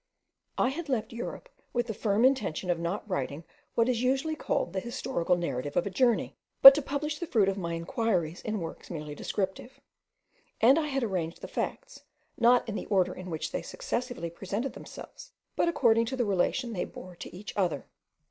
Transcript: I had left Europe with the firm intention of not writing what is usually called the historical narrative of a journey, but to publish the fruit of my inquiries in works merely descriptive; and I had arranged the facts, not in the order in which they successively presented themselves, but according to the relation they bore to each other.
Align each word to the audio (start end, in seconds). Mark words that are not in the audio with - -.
I 0.57 0.69
had 0.69 0.89
left 0.89 1.13
Europe 1.13 1.47
with 1.73 1.85
the 1.85 1.93
firm 1.93 2.25
intention 2.25 2.71
of 2.71 2.79
not 2.79 3.07
writing 3.07 3.43
what 3.75 3.87
is 3.87 4.01
usually 4.01 4.35
called 4.35 4.73
the 4.73 4.79
historical 4.79 5.37
narrative 5.37 5.77
of 5.77 5.85
a 5.85 5.91
journey, 5.91 6.35
but 6.63 6.73
to 6.73 6.81
publish 6.81 7.19
the 7.19 7.27
fruit 7.27 7.47
of 7.47 7.55
my 7.55 7.75
inquiries 7.75 8.41
in 8.41 8.59
works 8.61 8.89
merely 8.89 9.13
descriptive; 9.13 9.79
and 10.59 10.79
I 10.79 10.87
had 10.87 11.03
arranged 11.03 11.41
the 11.41 11.47
facts, 11.47 12.01
not 12.35 12.67
in 12.67 12.73
the 12.73 12.87
order 12.87 13.13
in 13.13 13.29
which 13.29 13.51
they 13.51 13.61
successively 13.61 14.31
presented 14.31 14.73
themselves, 14.73 15.33
but 15.55 15.69
according 15.69 16.07
to 16.07 16.15
the 16.15 16.25
relation 16.25 16.73
they 16.73 16.85
bore 16.85 17.15
to 17.17 17.31
each 17.35 17.55
other. 17.55 17.85